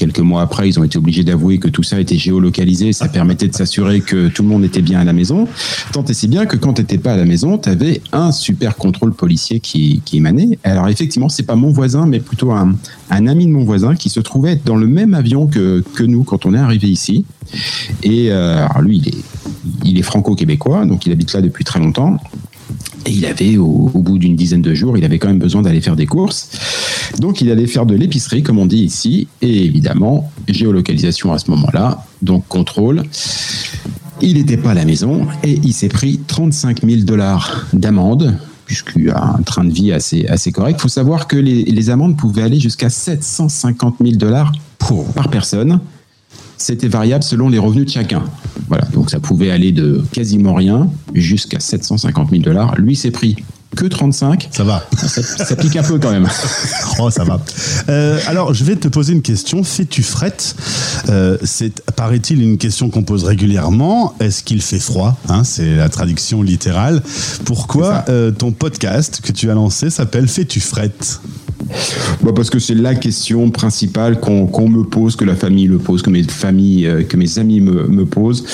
Quelques 0.00 0.20
mois 0.20 0.40
après, 0.40 0.66
ils 0.66 0.80
ont 0.80 0.84
été 0.84 0.96
obligés 0.96 1.24
d'avouer 1.24 1.58
que 1.58 1.68
tout 1.68 1.82
ça 1.82 2.00
était 2.00 2.16
géolocalisé, 2.16 2.94
ça 2.94 3.06
permettait 3.06 3.48
de 3.48 3.54
s'assurer 3.54 4.00
que 4.00 4.28
tout 4.28 4.42
le 4.42 4.48
monde 4.48 4.64
était 4.64 4.80
bien 4.80 4.98
à 4.98 5.04
la 5.04 5.12
maison. 5.12 5.46
Tant 5.92 6.02
et 6.04 6.14
si 6.14 6.26
bien 6.26 6.46
que 6.46 6.56
quand 6.56 6.72
tu 6.72 6.80
n'étais 6.80 6.96
pas 6.96 7.12
à 7.12 7.16
la 7.18 7.26
maison, 7.26 7.58
tu 7.58 7.68
avais 7.68 8.00
un 8.12 8.32
super 8.32 8.76
contrôle 8.76 9.12
policier 9.12 9.60
qui, 9.60 10.00
émanait. 10.14 10.58
Alors 10.64 10.88
effectivement, 10.88 11.28
c'est 11.28 11.42
pas 11.42 11.54
mon 11.54 11.70
voisin, 11.70 12.06
mais 12.06 12.18
plutôt 12.18 12.50
un, 12.50 12.76
ami 13.10 13.46
de 13.46 13.52
mon 13.52 13.64
voisin 13.64 13.94
qui 13.94 14.08
se 14.08 14.20
trouvait 14.20 14.58
dans 14.64 14.76
le 14.76 14.86
même 14.86 15.12
avion 15.12 15.46
que, 15.46 15.84
que 15.94 16.02
nous 16.02 16.24
quand 16.24 16.46
on 16.46 16.54
est 16.54 16.58
arrivé 16.58 16.88
ici. 16.88 17.26
Et 18.02 18.32
euh, 18.32 18.64
alors 18.64 18.80
lui, 18.80 18.98
il 18.98 19.08
est, 19.08 19.18
il 19.84 19.98
est 19.98 20.02
franco-québécois, 20.02 20.86
donc 20.86 21.04
il 21.04 21.12
habite 21.12 21.32
là 21.34 21.42
depuis 21.42 21.64
très 21.64 21.78
longtemps. 21.78 22.16
Et 23.06 23.12
il 23.12 23.26
avait, 23.26 23.56
au, 23.56 23.90
bout 23.94 24.18
d'une 24.18 24.36
dizaine 24.36 24.62
de 24.62 24.74
jours, 24.74 24.98
il 24.98 25.04
avait 25.04 25.18
quand 25.18 25.28
même 25.28 25.38
besoin 25.38 25.62
d'aller 25.62 25.80
faire 25.80 25.96
des 25.96 26.06
courses. 26.06 26.50
Donc 27.18 27.40
il 27.40 27.50
allait 27.50 27.66
faire 27.66 27.86
de 27.86 27.94
l'épicerie, 27.94 28.42
comme 28.42 28.58
on 28.58 28.66
dit 28.66 28.84
ici, 28.84 29.26
et 29.42 29.64
évidemment, 29.64 30.30
géolocalisation 30.48 31.32
à 31.32 31.38
ce 31.38 31.50
moment-là, 31.50 32.04
donc 32.22 32.46
contrôle. 32.48 33.02
Il 34.22 34.34
n'était 34.34 34.58
pas 34.58 34.72
à 34.72 34.74
la 34.74 34.84
maison 34.84 35.26
et 35.42 35.58
il 35.64 35.72
s'est 35.72 35.88
pris 35.88 36.20
35 36.26 36.84
000 36.84 37.02
dollars 37.02 37.66
d'amende, 37.72 38.36
puisqu'il 38.66 39.08
a 39.10 39.34
un 39.38 39.42
train 39.42 39.64
de 39.64 39.72
vie 39.72 39.92
assez, 39.92 40.26
assez 40.26 40.52
correct. 40.52 40.76
Il 40.78 40.82
faut 40.82 40.88
savoir 40.88 41.26
que 41.26 41.36
les, 41.36 41.64
les 41.64 41.90
amendes 41.90 42.18
pouvaient 42.18 42.42
aller 42.42 42.60
jusqu'à 42.60 42.90
750 42.90 43.96
000 44.00 44.16
dollars 44.16 44.52
par 45.14 45.28
personne. 45.28 45.80
C'était 46.60 46.88
variable 46.88 47.24
selon 47.24 47.48
les 47.48 47.58
revenus 47.58 47.86
de 47.86 47.90
chacun. 47.90 48.22
Voilà, 48.68 48.84
donc 48.92 49.08
ça 49.08 49.18
pouvait 49.18 49.50
aller 49.50 49.72
de 49.72 50.04
quasiment 50.12 50.52
rien 50.52 50.90
jusqu'à 51.14 51.58
750 51.58 52.28
000 52.30 52.42
dollars. 52.42 52.74
Lui 52.76 52.94
s'est 52.96 53.10
pris 53.10 53.36
que 53.74 53.86
35. 53.86 54.48
Ça 54.52 54.62
va. 54.64 54.86
Ça, 54.94 55.22
ça 55.22 55.56
pique 55.56 55.76
un 55.76 55.82
peu 55.82 55.98
quand 55.98 56.10
même. 56.10 56.28
Oh, 56.98 57.08
ça 57.08 57.24
va. 57.24 57.40
Euh, 57.88 58.18
alors, 58.26 58.52
je 58.52 58.62
vais 58.62 58.76
te 58.76 58.88
poser 58.88 59.14
une 59.14 59.22
question. 59.22 59.64
Fais-tu 59.64 60.02
frette 60.02 60.54
Euh, 61.08 61.38
C'est, 61.44 61.82
paraît-il, 61.92 62.42
une 62.42 62.58
question 62.58 62.90
qu'on 62.90 63.04
pose 63.04 63.24
régulièrement. 63.24 64.14
Est-ce 64.20 64.42
qu'il 64.42 64.60
fait 64.60 64.80
froid 64.80 65.16
hein, 65.30 65.44
C'est 65.44 65.76
la 65.76 65.88
traduction 65.88 66.42
littérale. 66.42 67.02
Pourquoi 67.46 68.04
euh, 68.10 68.32
ton 68.32 68.52
podcast 68.52 69.20
que 69.22 69.32
tu 69.32 69.50
as 69.50 69.54
lancé 69.54 69.88
s'appelle 69.88 70.28
Fais-tu 70.28 70.60
frette? 70.60 71.20
Bah, 72.22 72.32
parce 72.34 72.50
que 72.50 72.58
c'est 72.58 72.74
la 72.74 72.94
question 72.94 73.50
principale 73.50 74.20
qu'on 74.20 74.68
me 74.68 74.82
pose, 74.82 75.16
que 75.16 75.24
la 75.24 75.36
famille 75.36 75.66
le 75.66 75.78
pose, 75.78 76.02
que 76.02 76.10
mes 76.10 76.22
familles, 76.22 76.86
euh, 76.86 77.02
que 77.02 77.16
mes 77.16 77.38
amis 77.38 77.60
me, 77.60 77.86
me 77.86 78.04
posent 78.04 78.44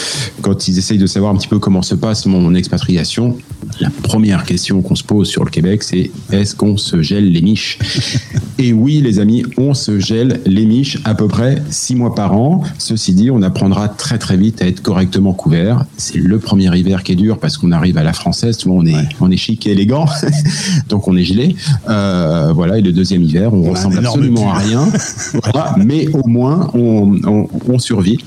quand 0.43 0.69
ils 0.69 0.79
essayent 0.79 0.99
de 0.99 1.07
savoir 1.07 1.33
un 1.33 1.37
petit 1.37 1.49
peu 1.49 1.59
comment 1.59 1.83
se 1.83 1.95
passe 1.95 2.27
mon 2.27 2.55
expatriation. 2.55 3.37
La 3.81 3.91
première 3.91 4.45
question 4.45 4.81
qu'on 4.81 4.95
se 4.95 5.05
pose 5.05 5.29
sur 5.29 5.45
le 5.45 5.51
Québec, 5.51 5.83
c'est 5.83 6.11
est-ce 6.33 6.55
qu'on 6.55 6.79
se 6.79 7.03
gèle 7.03 7.31
les 7.31 7.43
miches? 7.43 7.79
Et 8.59 8.73
oui, 8.73 9.03
les 9.03 9.19
amis, 9.19 9.45
on 9.59 9.75
se 9.75 9.99
gèle 10.01 10.41
les 10.47 10.65
miches 10.65 10.99
à 11.05 11.15
peu 11.15 11.29
près 11.29 11.63
six 11.69 11.95
mois 11.95 12.15
par 12.15 12.33
an. 12.35 12.63
Ceci 12.79 13.13
dit, 13.13 13.31
on 13.31 13.43
apprendra 13.43 13.89
très 13.89 14.17
très 14.17 14.39
vite 14.39 14.63
à 14.63 14.67
être 14.67 14.81
correctement 14.81 15.35
couvert. 15.35 15.85
C'est 15.99 16.17
le 16.17 16.39
premier 16.39 16.75
hiver 16.75 17.03
qui 17.03 17.13
est 17.13 17.17
dur 17.17 17.39
parce 17.39 17.59
qu'on 17.59 17.71
arrive 17.71 17.99
à 17.99 18.03
la 18.03 18.15
française, 18.15 18.57
souvent 18.57 18.77
on 18.77 18.87
est, 18.87 19.09
on 19.21 19.31
est 19.31 19.37
chic 19.37 19.67
et 19.67 19.73
élégant, 19.73 20.07
donc 20.89 21.07
on 21.07 21.17
est 21.17 21.25
gelé. 21.25 21.55
Euh, 21.91 22.53
voilà, 22.55 22.79
et 22.79 22.83
le 22.83 22.93
deuxième 22.93 23.23
hiver, 23.23 23.53
on, 23.53 23.71
ressemble 23.71 23.99
absolument 23.99 24.53
à 24.53 24.59
rien. 24.59 24.89
Voilà, 25.43 25.75
mais 25.85 26.09
au 26.15 26.27
moins, 26.27 26.71
on, 26.73 27.19
on- 27.27 27.49
on 27.69 27.79
survit. 27.79 28.19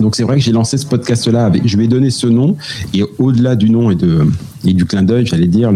Donc 0.00 0.16
c'est 0.16 0.22
vrai 0.22 0.36
que 0.36 0.42
j'ai 0.42 0.52
lancé 0.52 0.76
ce 0.78 0.86
podcast-là. 0.86 1.52
Je 1.64 1.76
lui 1.76 1.84
ai 1.84 1.88
donné 1.88 2.10
ce 2.10 2.26
nom 2.26 2.56
et 2.94 3.04
au-delà 3.18 3.56
du 3.56 3.70
nom 3.70 3.90
et, 3.90 3.94
de, 3.94 4.26
et 4.64 4.72
du 4.72 4.84
clin 4.84 5.02
d'œil, 5.02 5.26
j'allais 5.26 5.46
dire, 5.46 5.72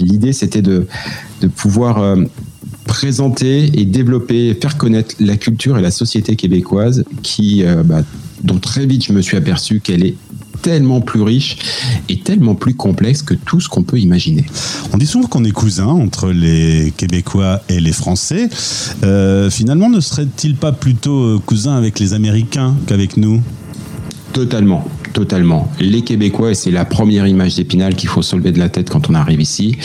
l'idée 0.00 0.32
c'était 0.32 0.62
de, 0.62 0.86
de 1.40 1.46
pouvoir 1.48 1.98
euh, 1.98 2.16
présenter 2.86 3.78
et 3.78 3.84
développer, 3.84 4.56
faire 4.60 4.76
connaître 4.76 5.14
la 5.20 5.36
culture 5.36 5.78
et 5.78 5.82
la 5.82 5.90
société 5.90 6.36
québécoise 6.36 7.04
qui, 7.22 7.64
euh, 7.64 7.82
bah, 7.82 8.02
dont 8.42 8.58
très 8.58 8.86
vite 8.86 9.04
je 9.04 9.12
me 9.12 9.22
suis 9.22 9.36
aperçu 9.36 9.80
qu'elle 9.80 10.04
est 10.04 10.14
tellement 10.62 11.00
plus 11.00 11.22
riche 11.22 11.58
et 12.08 12.18
tellement 12.20 12.54
plus 12.54 12.74
complexe 12.74 13.22
que 13.22 13.34
tout 13.34 13.60
ce 13.60 13.68
qu'on 13.68 13.82
peut 13.82 13.98
imaginer. 13.98 14.44
On 14.92 14.96
dit 14.96 15.06
souvent 15.06 15.28
qu'on 15.28 15.44
est 15.44 15.52
cousins 15.52 15.86
entre 15.86 16.32
les 16.32 16.92
Québécois 16.96 17.60
et 17.68 17.78
les 17.78 17.92
Français. 17.92 18.48
Euh, 19.04 19.50
finalement, 19.50 19.90
ne 19.90 20.00
serait-il 20.00 20.56
pas 20.56 20.72
plutôt 20.72 21.38
cousin 21.40 21.76
avec 21.76 22.00
les 22.00 22.14
Américains 22.14 22.74
qu'avec 22.86 23.16
nous? 23.16 23.42
Totalement, 24.36 24.84
totalement. 25.14 25.72
Les 25.80 26.02
Québécois, 26.02 26.50
et 26.50 26.54
c'est 26.54 26.70
la 26.70 26.84
première 26.84 27.26
image 27.26 27.54
d'Épinal 27.54 27.94
qu'il 27.94 28.10
faut 28.10 28.20
se 28.20 28.36
de 28.36 28.58
la 28.58 28.68
tête 28.68 28.90
quand 28.90 29.08
on 29.08 29.14
arrive 29.14 29.40
ici, 29.40 29.78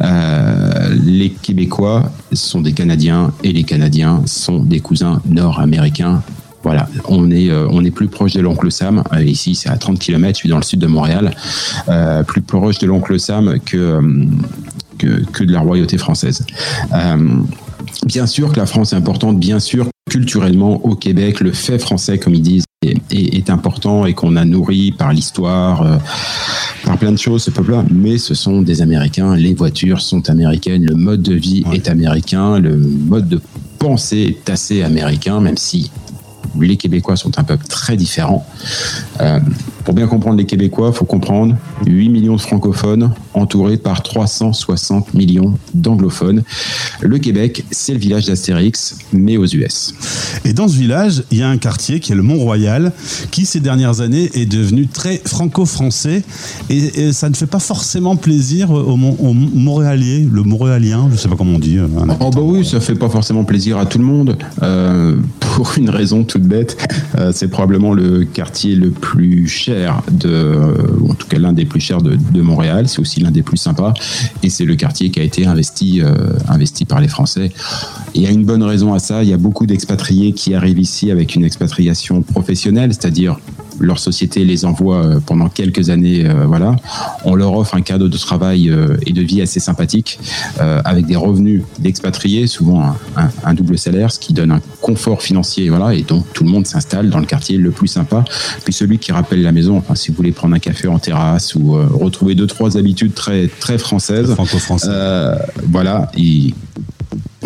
euh, 0.00 0.94
les 1.04 1.30
Québécois 1.30 2.12
sont 2.32 2.60
des 2.60 2.70
Canadiens 2.70 3.32
et 3.42 3.50
les 3.50 3.64
Canadiens 3.64 4.22
sont 4.26 4.60
des 4.60 4.78
cousins 4.78 5.20
nord-américains. 5.26 6.22
Voilà, 6.62 6.88
on 7.08 7.32
est, 7.32 7.50
euh, 7.50 7.66
on 7.68 7.84
est 7.84 7.90
plus 7.90 8.06
proche 8.06 8.34
de 8.34 8.40
l'oncle 8.40 8.70
Sam. 8.70 9.02
Ici, 9.18 9.56
c'est 9.56 9.70
à 9.70 9.76
30 9.76 9.98
km, 9.98 10.34
je 10.34 10.38
suis 10.38 10.48
dans 10.48 10.58
le 10.58 10.62
sud 10.62 10.78
de 10.78 10.86
Montréal. 10.86 11.32
Euh, 11.88 12.22
plus 12.22 12.42
proche 12.42 12.78
de 12.78 12.86
l'oncle 12.86 13.18
Sam 13.18 13.58
que, 13.58 13.76
euh, 13.76 14.24
que, 14.98 15.24
que 15.32 15.42
de 15.42 15.52
la 15.52 15.58
royauté 15.58 15.98
française. 15.98 16.46
Euh, 16.92 17.40
bien 18.06 18.28
sûr 18.28 18.52
que 18.52 18.60
la 18.60 18.66
France 18.66 18.92
est 18.92 18.96
importante, 18.96 19.40
bien 19.40 19.58
sûr 19.58 19.88
culturellement 20.10 20.84
au 20.84 20.94
Québec, 20.94 21.40
le 21.40 21.52
fait 21.52 21.78
français, 21.78 22.18
comme 22.18 22.34
ils 22.34 22.42
disent, 22.42 22.64
est, 22.82 22.96
est 23.12 23.50
important 23.50 24.06
et 24.06 24.14
qu'on 24.14 24.36
a 24.36 24.44
nourri 24.44 24.92
par 24.92 25.12
l'histoire, 25.12 25.82
euh, 25.82 25.96
par 26.84 26.96
plein 26.98 27.10
de 27.10 27.18
choses, 27.18 27.42
ce 27.44 27.50
peuple-là. 27.50 27.84
Mais 27.92 28.16
ce 28.18 28.34
sont 28.34 28.62
des 28.62 28.82
Américains, 28.82 29.34
les 29.34 29.54
voitures 29.54 30.00
sont 30.00 30.28
américaines, 30.30 30.84
le 30.84 30.94
mode 30.94 31.22
de 31.22 31.34
vie 31.34 31.64
Ouais. 31.66 31.76
est 31.76 31.88
américain, 31.88 32.58
le 32.60 32.76
mode 32.76 33.28
de 33.28 33.40
pensée 33.78 34.36
est 34.46 34.50
assez 34.50 34.82
américain, 34.82 35.40
même 35.40 35.56
si 35.56 35.90
les 36.60 36.76
Québécois 36.76 37.16
sont 37.16 37.38
un 37.38 37.44
peuple 37.44 37.66
très 37.66 37.96
différent. 37.96 38.46
Euh, 39.20 39.40
pour 39.84 39.94
bien 39.94 40.06
comprendre 40.08 40.36
les 40.36 40.46
Québécois, 40.46 40.90
il 40.92 40.96
faut 40.96 41.04
comprendre 41.04 41.54
8 41.86 42.08
millions 42.08 42.34
de 42.36 42.40
francophones 42.40 43.12
entourés 43.34 43.76
par 43.76 44.02
360 44.02 45.14
millions 45.14 45.54
d'anglophones. 45.74 46.42
Le 47.00 47.18
Québec, 47.18 47.64
c'est 47.70 47.92
le 47.92 47.98
village 48.00 48.26
d'Astérix, 48.26 48.98
mais 49.12 49.36
aux 49.36 49.46
US. 49.46 49.94
Et 50.44 50.52
dans 50.52 50.66
ce 50.66 50.76
village, 50.76 51.22
il 51.30 51.38
y 51.38 51.42
a 51.42 51.48
un 51.48 51.58
quartier 51.58 52.00
qui 52.00 52.12
est 52.12 52.16
le 52.16 52.22
Mont-Royal, 52.22 52.92
qui 53.30 53.46
ces 53.46 53.60
dernières 53.60 54.00
années 54.00 54.30
est 54.34 54.46
devenu 54.46 54.88
très 54.88 55.20
franco-français. 55.24 56.22
Et, 56.68 57.06
et 57.06 57.12
ça 57.12 57.28
ne 57.30 57.34
fait 57.34 57.46
pas 57.46 57.60
forcément 57.60 58.16
plaisir 58.16 58.70
aux, 58.72 58.96
Mon- 58.96 59.16
aux 59.20 59.34
Montréaliers, 59.34 60.26
le 60.30 60.42
Montréalien, 60.42 61.06
je 61.10 61.14
ne 61.14 61.18
sais 61.18 61.28
pas 61.28 61.36
comment 61.36 61.52
on 61.54 61.58
dit. 61.60 61.78
euh, 61.78 61.86
Oh 62.20 62.30
bah 62.30 62.40
oui, 62.42 62.64
ça 62.64 62.80
fait 62.80 62.94
pas 62.96 63.08
forcément 63.08 63.44
plaisir 63.44 63.78
à 63.78 63.86
tout 63.86 63.98
le 63.98 64.04
monde. 64.04 64.36
Euh, 64.62 65.16
pour 65.40 65.72
une 65.76 65.90
raison 65.90 66.24
toute 66.24 66.42
bête, 66.46 66.76
euh, 67.18 67.32
c'est 67.34 67.48
probablement 67.48 67.92
le 67.92 68.24
quartier 68.24 68.74
le 68.74 68.90
plus 68.90 69.48
cher 69.48 70.02
de, 70.10 70.56
ou 71.00 71.10
en 71.10 71.14
tout 71.14 71.26
cas 71.26 71.38
l'un 71.38 71.52
des 71.52 71.64
plus 71.64 71.80
chers 71.80 72.02
de, 72.02 72.16
Montréal. 72.40 72.88
C'est 72.88 73.00
aussi 73.00 73.20
l'un 73.20 73.30
des 73.30 73.42
plus 73.42 73.56
sympas, 73.56 73.94
et 74.42 74.50
c'est 74.50 74.64
le 74.64 74.76
quartier 74.76 75.10
qui 75.10 75.20
a 75.20 75.22
été 75.22 75.46
investi, 75.46 76.00
euh, 76.00 76.12
investi 76.48 76.84
par 76.84 77.00
les 77.00 77.08
Français. 77.08 77.50
Il 78.14 78.22
y 78.22 78.26
a 78.26 78.30
une 78.30 78.44
bonne 78.44 78.62
raison 78.62 78.94
à 78.94 78.98
ça. 78.98 79.22
Il 79.22 79.28
y 79.28 79.32
a 79.32 79.38
beaucoup 79.38 79.66
d'expatriés 79.66 80.32
qui 80.32 80.54
arrivent 80.54 80.78
ici 80.78 81.10
avec 81.10 81.34
une 81.34 81.44
expatriation 81.44 82.22
professionnelle, 82.22 82.92
c'est-à-dire 82.92 83.38
leur 83.80 83.98
société 83.98 84.44
les 84.44 84.64
envoie 84.64 85.04
euh, 85.04 85.20
pendant 85.24 85.48
quelques 85.48 85.90
années, 85.90 86.24
euh, 86.26 86.46
voilà. 86.46 86.76
On 87.24 87.34
leur 87.34 87.52
offre 87.54 87.74
un 87.74 87.82
cadre 87.82 88.08
de 88.08 88.16
travail 88.16 88.70
euh, 88.70 88.96
et 89.06 89.12
de 89.12 89.22
vie 89.22 89.42
assez 89.42 89.60
sympathique, 89.60 90.18
avec 90.58 91.06
des 91.06 91.16
revenus 91.16 91.62
d'expatriés, 91.78 92.46
souvent 92.46 92.82
un, 92.82 92.96
un- 93.16 93.30
un 93.44 93.54
double 93.54 93.78
salaire, 93.78 94.10
ce 94.12 94.18
qui 94.18 94.32
donne 94.32 94.52
un 94.52 94.60
confort 94.80 95.22
financier, 95.22 95.68
voilà. 95.68 95.94
Et 95.94 96.02
donc 96.02 96.24
tout 96.32 96.44
le 96.44 96.50
monde 96.50 96.66
s'installe 96.66 97.10
dans 97.10 97.18
le 97.18 97.26
quartier 97.26 97.56
le 97.58 97.70
plus 97.70 97.88
sympa. 97.88 98.24
Puis 98.64 98.72
celui 98.72 98.98
qui 98.98 99.12
rappelle 99.12 99.42
la 99.42 99.52
maison, 99.52 99.76
enfin 99.78 99.94
si 99.94 100.10
vous 100.10 100.16
voulez 100.16 100.32
prendre 100.32 100.54
un 100.54 100.58
café 100.58 100.88
en 100.88 100.98
terrasse 100.98 101.54
ou 101.54 101.72
retrouver 101.72 102.34
deux 102.34 102.46
trois 102.46 102.76
habitudes 102.76 103.14
très 103.14 103.48
très 103.48 103.78
françaises, 103.78 104.32
franco-français. 104.34 104.88
euh, 104.90 105.36
voilà, 105.70 106.10
il- 106.16 106.54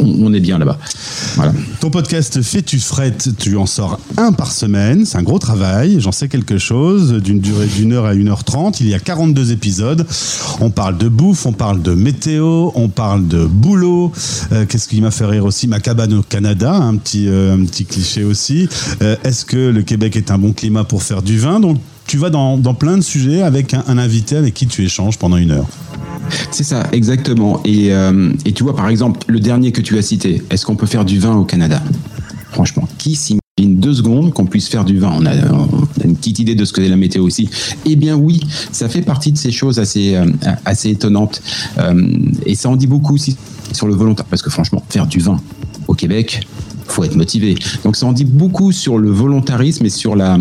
on, 0.01 0.33
est 0.33 0.41
bien 0.41 0.59
là-bas. 0.59 0.79
Voilà. 1.37 1.53
Ton 1.81 1.91
podcast 1.91 2.43
Fais-tu 2.43 2.79
fret, 2.79 3.15
tu 3.39 3.57
en 3.57 3.67
sors 3.67 3.99
un 4.17 4.33
par 4.33 4.53
semaine, 4.53 5.05
c'est 5.07 5.19
un 5.19 5.23
gros 5.23 5.39
travail, 5.39 6.01
j'en 6.01 6.13
sais 6.13 6.29
quelque 6.29 6.59
chose, 6.59 7.13
d'une 7.15 7.41
durée 7.41 7.67
d'une 7.67 7.93
heure 7.93 8.07
à 8.07 8.15
une 8.15 8.29
heure 8.29 8.45
trente, 8.45 8.81
il 8.81 8.89
y 8.89 8.95
a 8.95 8.99
42 8.99 9.53
épisodes, 9.53 10.07
on 10.61 10.71
parle 10.71 10.99
de 10.99 11.09
bouffe, 11.09 11.47
on 11.47 11.53
parle 11.53 11.83
de 11.83 11.95
météo, 11.95 12.71
on 12.75 12.89
parle 12.89 13.27
de 13.29 13.45
boulot, 13.47 14.13
Euh, 14.53 14.65
qu'est-ce 14.67 14.89
qui 14.89 15.01
m'a 15.01 15.11
fait 15.11 15.27
rire 15.27 15.45
aussi, 15.45 15.69
ma 15.69 15.81
cabane 15.81 16.15
au 16.15 16.23
Canada, 16.23 16.73
un 16.73 16.97
petit, 16.97 17.29
euh, 17.29 17.55
un 17.55 17.65
petit 17.65 17.85
cliché 17.85 18.25
aussi, 18.25 18.69
Euh, 19.03 19.17
est-ce 19.25 19.45
que 19.45 19.71
le 19.71 19.83
Québec 19.83 20.17
est 20.17 20.31
un 20.31 20.39
bon 20.39 20.53
climat 20.53 20.85
pour 20.85 21.03
faire 21.03 21.23
du 21.23 21.39
vin, 21.39 21.61
donc 21.61 21.79
tu 22.07 22.19
vas 22.19 22.31
dans, 22.31 22.57
dans 22.59 22.75
plein 22.75 22.97
de 22.97 23.03
sujets 23.03 23.43
avec 23.43 23.75
un 23.75 23.99
invité 23.99 24.37
avec 24.37 24.55
qui 24.55 24.67
tu 24.67 24.85
échanges 24.85 25.17
pendant 25.17 25.37
une 25.37 25.53
heure. 25.53 25.67
C'est 26.51 26.65
ça, 26.65 26.87
exactement. 26.93 27.61
Et, 27.65 27.93
euh, 27.93 28.33
et 28.45 28.53
tu 28.53 28.63
vois, 28.63 28.77
par 28.77 28.89
exemple, 28.89 29.21
le 29.29 29.41
dernier 29.41 29.73
que 29.73 29.81
tu 29.81 29.99
as 29.99 30.03
cité, 30.03 30.43
est-ce 30.51 30.67
qu'on 30.67 30.77
peut 30.77 30.87
faire 30.87 31.05
du 31.05 31.19
vin 31.19 31.37
au 31.37 31.45
Canada? 31.45 31.83
Franchement, 32.51 32.89
qui 32.99 33.15
s'imagine 33.15 33.41
deux 33.61 33.95
secondes 33.95 34.33
qu'on 34.33 34.47
puisse 34.47 34.69
faire 34.69 34.85
du 34.85 34.99
vin? 34.99 35.13
On 35.17 35.27
a, 35.27 35.33
une 36.05 36.17
petite 36.17 36.39
idée 36.39 36.55
de 36.55 36.65
ce 36.65 36.73
que 36.73 36.81
est 36.81 36.89
la 36.89 36.97
météo 36.97 37.25
aussi. 37.25 37.49
Eh 37.85 37.97
bien 37.97 38.17
oui, 38.17 38.41
ça 38.73 38.89
fait 38.89 39.03
partie 39.03 39.33
de 39.33 39.39
ces 39.39 39.53
choses 39.53 39.79
assez, 39.79 40.17
euh, 40.17 40.27
assez 40.65 40.91
étonnantes. 40.91 41.43
Euh, 41.79 42.09
et 42.47 42.55
ça 42.55 42.69
en 42.69 42.77
dit 42.77 42.87
beaucoup 42.87 43.15
aussi 43.15 43.37
sur 43.73 43.87
le 43.87 43.95
volontaire. 43.95 44.27
Parce 44.27 44.43
que 44.43 44.51
franchement, 44.51 44.83
faire 44.89 45.07
du 45.07 45.21
vin 45.21 45.41
au 45.89 45.95
Québec, 45.95 46.47
faut 46.93 47.05
être 47.05 47.17
motivé. 47.17 47.55
Donc 47.85 47.97
ça 47.97 48.07
en 48.07 48.13
dit 48.13 48.25
beaucoup 48.25 48.73
sur 48.73 48.99
le 48.99 49.11
volontarisme 49.11 49.85
et 49.87 49.91
sur 49.91 50.17
la 50.17 50.39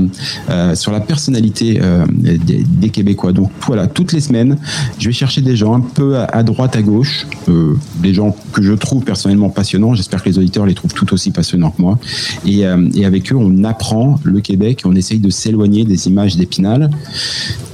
euh, 0.50 0.76
sur 0.76 0.92
la 0.92 1.00
personnalité 1.00 1.80
euh, 1.82 2.06
des, 2.10 2.90
Québécois. 2.90 3.34
Donc 3.34 3.52
voilà, 3.68 3.88
toutes 3.88 4.14
les 4.14 4.20
semaines, 4.20 4.58
je 4.98 5.08
vais 5.08 5.14
chercher 5.14 5.42
des 5.42 5.56
gens 5.56 5.76
un 5.76 5.80
peu 5.80 6.18
à, 6.18 6.42
droite, 6.42 6.76
à 6.76 6.82
gauche, 6.82 7.28
euh, 7.48 7.76
des 8.02 8.14
gens 8.14 8.36
que 8.52 8.64
je 8.64 8.74
trouve 8.74 9.04
personnellement 9.04 9.50
passionnants. 9.50 9.94
J'espère 9.94 10.24
que 10.24 10.30
les 10.30 10.40
auditeurs 10.40 10.66
les 10.66 10.74
trouvent 10.74 10.94
tout 10.94 11.14
aussi 11.14 11.30
passionnants 11.30 11.70
que 11.70 11.82
moi. 11.82 12.00
Et, 12.46 12.62
et 12.96 13.06
avec 13.06 13.32
eux, 13.32 13.36
on 13.36 13.64
apprend 13.64 14.20
le 14.24 14.42
Québec, 14.42 14.82
on 14.86 14.96
essaye 14.96 15.20
de 15.20 15.30
s'éloigner 15.30 15.86
des 15.86 16.08
images 16.08 16.36
d'Épinal. 16.36 16.90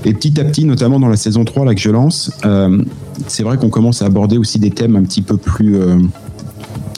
Et 0.03 0.13
petit 0.13 0.39
à 0.39 0.43
petit, 0.43 0.65
notamment 0.65 0.99
dans 0.99 1.07
la 1.07 1.17
saison 1.17 1.45
3 1.45 1.65
là 1.65 1.73
que 1.73 1.81
je 1.81 1.89
lance, 1.89 2.31
c'est 3.27 3.43
vrai 3.43 3.57
qu'on 3.57 3.69
commence 3.69 4.01
à 4.01 4.05
aborder 4.05 4.37
aussi 4.37 4.59
des 4.59 4.71
thèmes 4.71 4.97
un 4.97 5.03
petit 5.03 5.21
peu 5.21 5.37
plus 5.37 5.79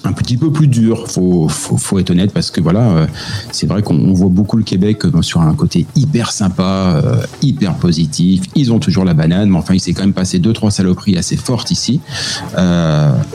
un 0.07 0.13
petit 0.13 0.37
peu 0.37 0.51
plus 0.51 0.67
dur, 0.67 1.09
faut, 1.09 1.47
faut, 1.49 1.77
faut 1.77 1.99
être 1.99 2.09
honnête, 2.11 2.31
parce 2.33 2.49
que 2.51 2.61
voilà, 2.61 2.89
euh, 2.89 3.07
c'est 3.51 3.67
vrai 3.67 3.81
qu'on 3.81 3.95
on 3.97 4.13
voit 4.13 4.29
beaucoup 4.29 4.57
le 4.57 4.63
Québec 4.63 5.03
euh, 5.05 5.21
sur 5.21 5.41
un 5.41 5.53
côté 5.53 5.85
hyper 5.95 6.31
sympa, 6.31 7.01
euh, 7.03 7.21
hyper 7.41 7.73
positif. 7.75 8.43
Ils 8.55 8.71
ont 8.71 8.79
toujours 8.79 9.03
la 9.05 9.13
banane, 9.13 9.49
mais 9.49 9.57
enfin, 9.57 9.73
il 9.73 9.79
s'est 9.79 9.93
quand 9.93 10.03
même 10.03 10.13
passé 10.13 10.39
deux, 10.39 10.53
trois 10.53 10.71
saloperies 10.71 11.17
assez 11.17 11.35
fortes 11.35 11.71
ici. 11.71 11.99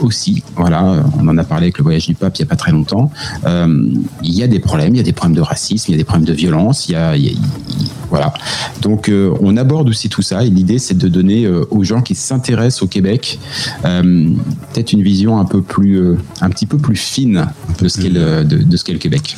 Aussi, 0.01 0.43
voilà, 0.55 1.03
on 1.19 1.27
en 1.27 1.37
a 1.37 1.43
parlé 1.43 1.65
avec 1.65 1.77
le 1.77 1.83
voyage 1.83 2.07
du 2.07 2.15
pape 2.15 2.37
il 2.37 2.41
n'y 2.41 2.47
a 2.47 2.49
pas 2.49 2.55
très 2.55 2.71
longtemps. 2.71 3.11
Il 3.45 4.33
y 4.33 4.43
a 4.43 4.47
des 4.47 4.59
problèmes, 4.59 4.93
il 4.95 4.97
y 4.97 5.01
a 5.01 5.03
des 5.03 5.13
problèmes 5.13 5.35
de 5.35 5.41
racisme, 5.41 5.85
il 5.89 5.91
y 5.91 5.95
a 5.95 5.97
des 5.97 6.03
problèmes 6.03 6.25
de 6.27 6.33
violence, 6.33 6.87
il 6.89 6.93
y 6.93 6.95
a, 6.95 7.15
il 7.15 7.25
y 7.25 7.29
a- 7.29 7.31
il- 7.31 7.87
voilà. 8.09 8.33
Donc, 8.81 9.11
on 9.41 9.57
aborde 9.57 9.89
aussi 9.89 10.07
tout 10.09 10.21
ça, 10.21 10.43
et 10.43 10.49
l'idée, 10.49 10.77
c'est 10.79 10.97
de 10.97 11.07
donner 11.07 11.47
aux 11.47 11.83
gens 11.83 12.01
qui 12.01 12.15
s'intéressent 12.15 12.83
au 12.83 12.87
Québec 12.87 13.39
peut-être 13.83 14.93
une 14.93 15.03
vision 15.03 15.39
un 15.39 15.45
peu 15.45 15.61
plus, 15.61 16.15
un 16.41 16.49
petit 16.49 16.62
peu 16.65 16.77
plus 16.77 16.95
fine 16.95 17.47
peu 17.77 17.85
de 17.85 17.89
ce 17.89 18.01
qu'est 18.01 18.09
le, 18.09 18.43
de, 18.43 18.57
de 18.57 18.77
ce 18.77 18.83
qu'est 18.83 18.93
le 18.93 18.99
Québec. 18.99 19.35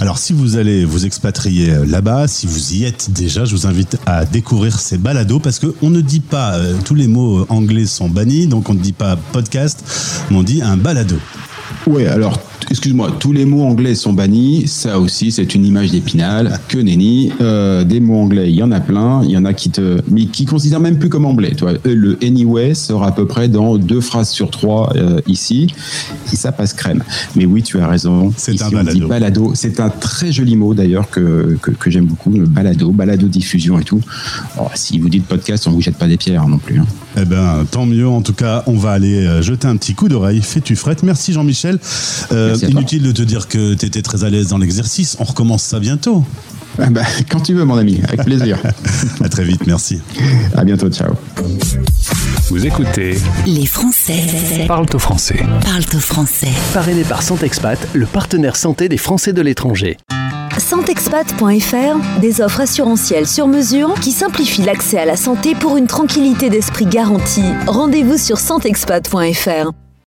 Alors, 0.00 0.18
si 0.18 0.32
vous 0.32 0.56
allez 0.56 0.84
vous 0.84 1.06
expatrier 1.06 1.70
euh, 1.70 1.86
là-bas, 1.86 2.28
si 2.28 2.46
vous 2.46 2.74
y 2.74 2.84
êtes 2.84 3.10
déjà, 3.10 3.44
je 3.44 3.54
vous 3.54 3.66
invite 3.66 3.98
à 4.06 4.24
découvrir 4.24 4.78
ces 4.78 4.98
balados 4.98 5.40
parce 5.40 5.58
qu'on 5.58 5.90
ne 5.90 6.00
dit 6.00 6.20
pas, 6.20 6.54
euh, 6.54 6.74
tous 6.84 6.94
les 6.94 7.06
mots 7.06 7.40
euh, 7.40 7.46
anglais 7.48 7.86
sont 7.86 8.08
bannis, 8.08 8.46
donc 8.46 8.68
on 8.68 8.74
ne 8.74 8.80
dit 8.80 8.92
pas 8.92 9.16
podcast, 9.16 9.84
mais 10.30 10.36
on 10.36 10.42
dit 10.42 10.62
un 10.62 10.76
balado. 10.76 11.16
Oui, 11.86 12.06
alors, 12.06 12.40
excuse-moi, 12.70 13.16
tous 13.18 13.32
les 13.32 13.44
mots 13.44 13.62
anglais 13.64 13.94
sont 13.94 14.12
bannis. 14.12 14.66
Ça 14.66 14.98
aussi, 14.98 15.32
c'est 15.32 15.54
une 15.54 15.64
image 15.64 15.90
d'épinal. 15.90 16.58
Que 16.68 16.78
nenni. 16.78 17.30
Euh, 17.40 17.84
des 17.84 18.00
mots 18.00 18.18
anglais, 18.20 18.50
il 18.50 18.56
y 18.56 18.62
en 18.62 18.72
a 18.72 18.80
plein. 18.80 19.22
Il 19.24 19.30
y 19.30 19.36
en 19.36 19.44
a 19.44 19.52
qui 19.54 19.70
te, 19.70 20.00
mais 20.10 20.26
qui 20.26 20.44
considèrent 20.44 20.80
même 20.80 20.98
plus 20.98 21.08
comme 21.08 21.24
anglais. 21.24 21.54
Toi, 21.54 21.72
Euh, 21.86 21.94
le 21.94 22.18
anyway 22.22 22.74
sera 22.74 23.08
à 23.08 23.12
peu 23.12 23.26
près 23.26 23.48
dans 23.48 23.76
deux 23.78 24.00
phrases 24.00 24.30
sur 24.30 24.50
trois 24.50 24.92
euh, 24.96 25.20
ici. 25.26 25.68
Et 26.32 26.36
ça 26.36 26.52
passe 26.52 26.72
crème. 26.72 27.02
Mais 27.36 27.44
oui, 27.46 27.62
tu 27.62 27.78
as 27.80 27.86
raison. 27.88 28.32
C'est 28.36 28.60
un 28.62 28.70
balado. 28.70 29.08
balado. 29.08 29.52
C'est 29.54 29.80
un 29.80 29.88
très 29.90 30.32
joli 30.32 30.56
mot 30.56 30.74
d'ailleurs 30.74 31.08
que, 31.10 31.56
que, 31.62 31.70
que 31.70 31.90
j'aime 31.90 32.06
beaucoup. 32.06 32.30
Le 32.30 32.46
balado, 32.46 32.90
balado 32.90 33.26
diffusion 33.28 33.78
et 33.78 33.84
tout. 33.84 34.00
Oh, 34.60 34.66
si 34.74 34.98
vous 34.98 35.08
dites 35.08 35.24
podcast, 35.26 35.66
on 35.66 35.70
vous 35.72 35.80
jette 35.80 35.96
pas 35.96 36.06
des 36.08 36.16
pierres 36.16 36.46
non 36.48 36.58
plus. 36.58 36.80
hein. 36.80 36.86
Eh 37.20 37.24
ben, 37.24 37.64
tant 37.70 37.86
mieux. 37.86 38.08
En 38.08 38.22
tout 38.22 38.32
cas, 38.34 38.62
on 38.66 38.76
va 38.76 38.90
aller 38.92 39.42
jeter 39.42 39.66
un 39.66 39.76
petit 39.76 39.94
coup 39.94 40.08
d'oreille. 40.08 40.40
Fais-tu 40.42 40.76
frette. 40.76 41.02
Merci 41.02 41.32
Jean-Michel. 41.32 41.78
Euh, 42.32 42.47
Inutile 42.68 43.02
de 43.02 43.12
te 43.12 43.22
dire 43.22 43.48
que 43.48 43.74
tu 43.74 43.86
étais 43.86 44.02
très 44.02 44.24
à 44.24 44.30
l'aise 44.30 44.48
dans 44.48 44.58
l'exercice. 44.58 45.16
On 45.20 45.24
recommence 45.24 45.62
ça 45.62 45.78
bientôt. 45.80 46.24
Ah 46.80 46.90
bah, 46.90 47.02
quand 47.28 47.40
tu 47.40 47.54
veux, 47.54 47.64
mon 47.64 47.76
ami, 47.76 48.00
avec 48.06 48.24
plaisir. 48.24 48.58
À 49.24 49.28
très 49.28 49.42
vite. 49.44 49.66
Merci. 49.66 50.00
à 50.56 50.64
bientôt, 50.64 50.88
ciao. 50.90 51.12
Vous 52.50 52.64
écoutez 52.64 53.18
Les 53.46 53.66
Français 53.66 54.22
Parle 54.66 54.86
au 54.94 54.98
français. 54.98 55.44
parlent 55.64 55.84
au 55.94 55.98
français. 55.98 56.48
Parrainé 56.72 57.02
par 57.02 57.22
Santexpat, 57.22 57.78
le 57.94 58.06
partenaire 58.06 58.56
santé 58.56 58.88
des 58.88 58.96
Français 58.96 59.32
de 59.32 59.42
l'étranger. 59.42 59.96
Santexpat.fr, 60.56 62.20
des 62.20 62.40
offres 62.40 62.60
assurantielles 62.60 63.26
sur 63.26 63.46
mesure 63.48 63.94
qui 64.00 64.12
simplifient 64.12 64.62
l'accès 64.62 64.98
à 64.98 65.04
la 65.04 65.16
santé 65.16 65.54
pour 65.54 65.76
une 65.76 65.86
tranquillité 65.86 66.48
d'esprit 66.50 66.86
garantie. 66.86 67.42
Rendez-vous 67.66 68.18
sur 68.18 68.38
santexpat.fr. 68.38 69.87